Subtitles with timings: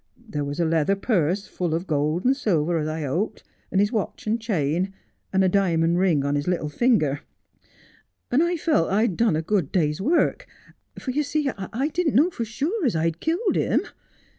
[0.27, 3.91] There was a leather purse full of gold and silver, as I hoped, and his
[3.91, 4.91] watch and chain,
[5.31, 7.21] and a diamond ring on his little finger,
[8.31, 10.47] and I felt 1 had done a good day's work.
[10.97, 13.81] For, yer see, I didn't know for sure as I'd killed him.